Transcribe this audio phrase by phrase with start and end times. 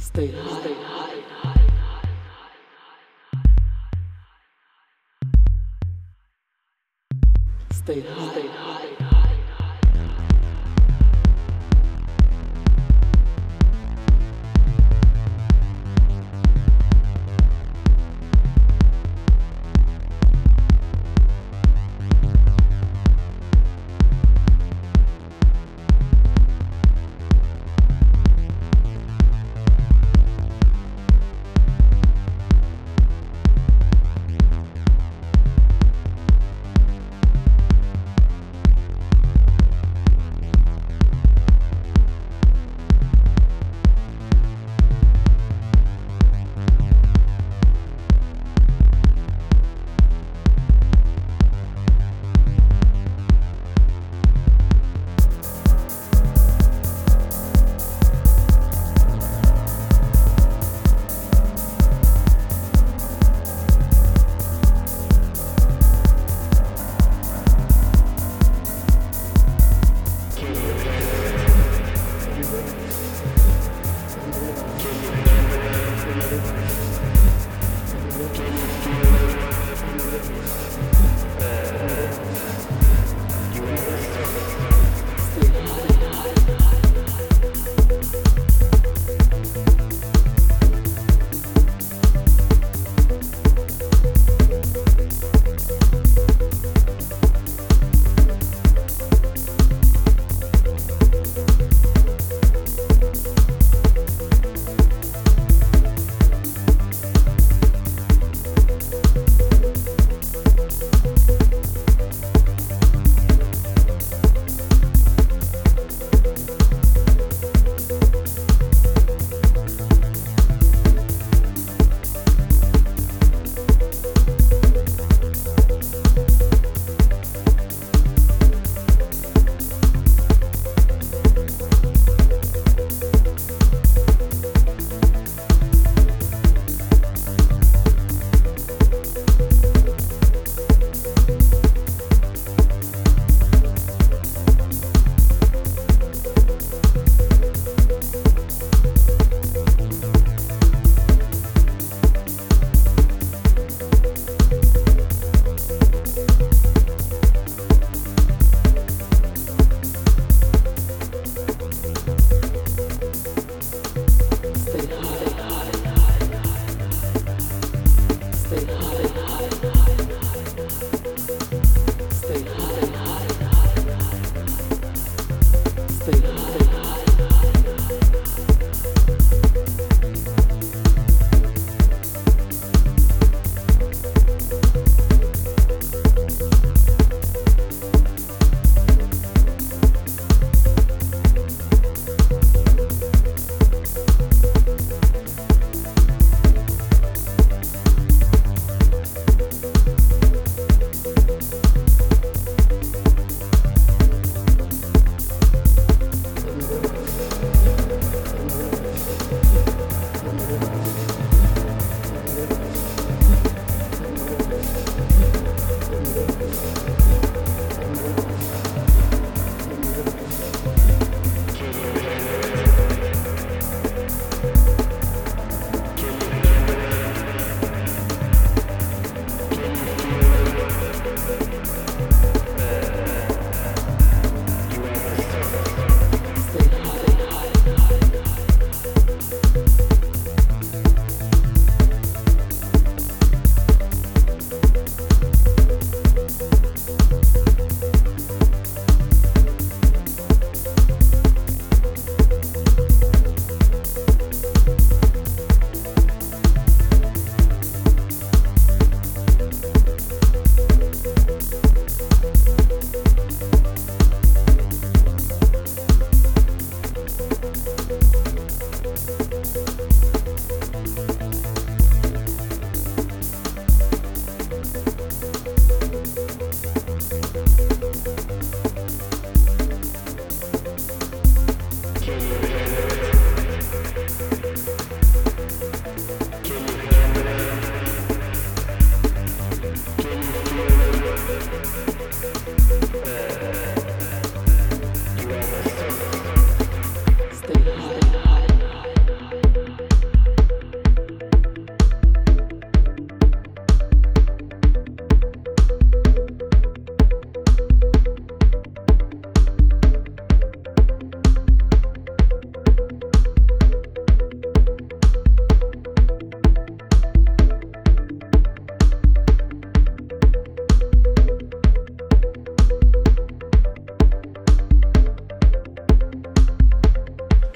[0.00, 1.22] Stay, stay high.
[7.70, 8.89] Stay, stay high.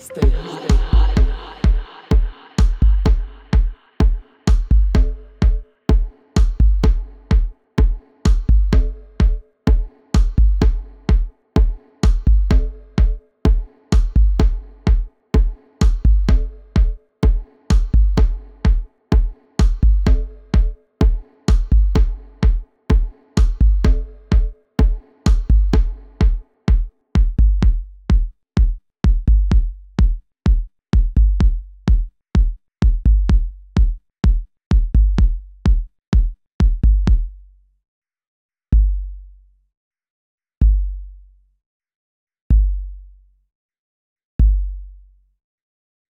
[0.04, 0.53] Stay.